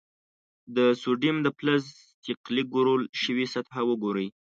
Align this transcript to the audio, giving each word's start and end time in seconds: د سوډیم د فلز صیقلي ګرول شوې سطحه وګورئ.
د 0.75 0.77
سوډیم 1.01 1.37
د 1.43 1.47
فلز 1.57 1.83
صیقلي 2.23 2.63
ګرول 2.73 3.01
شوې 3.21 3.45
سطحه 3.53 3.81
وګورئ. 3.89 4.27